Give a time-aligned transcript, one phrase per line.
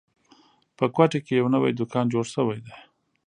[0.77, 2.73] په کوټه کې یو نوی دوکان جوړ شوی ده